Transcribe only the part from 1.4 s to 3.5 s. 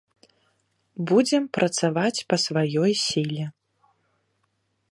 працаваць па сваёй сіле.